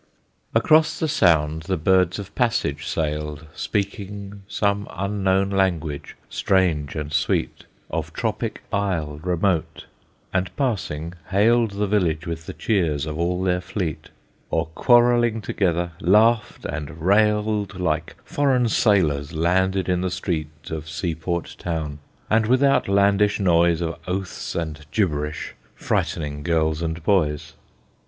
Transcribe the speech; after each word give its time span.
Across 0.55 0.97
the 0.97 1.07
Sound 1.07 1.61
the 1.67 1.77
birds 1.77 2.17
of 2.17 2.33
passage 2.33 2.87
sailed, 2.87 3.45
Speaking 3.53 4.41
some 4.47 4.87
unknown 4.89 5.51
language 5.51 6.15
strange 6.27 6.95
and 6.95 7.13
sweet 7.13 7.65
Of 7.91 8.11
tropic 8.11 8.63
isle 8.73 9.19
remote, 9.21 9.85
and 10.33 10.49
passing 10.57 11.13
hailed 11.29 11.73
The 11.73 11.85
village 11.85 12.25
with 12.25 12.47
the 12.47 12.53
cheers 12.53 13.05
of 13.05 13.19
all 13.19 13.43
their 13.43 13.61
fleet; 13.61 14.09
Or 14.49 14.65
quarrelling 14.73 15.39
together, 15.39 15.91
laughed 16.01 16.65
and 16.65 16.99
railed 17.03 17.79
Like 17.79 18.15
foreign 18.25 18.69
sailors, 18.69 19.33
landed 19.33 19.87
in 19.87 20.01
the 20.01 20.09
street 20.09 20.71
Of 20.71 20.89
seaport 20.89 21.55
town, 21.59 21.99
and 22.27 22.47
with 22.47 22.63
outlandish 22.63 23.39
noise 23.39 23.81
Of 23.81 23.99
oaths 24.07 24.55
and 24.55 24.83
gibberish 24.91 25.53
frightening 25.75 26.41
girls 26.41 26.81
and 26.81 27.03
boys. 27.03 27.53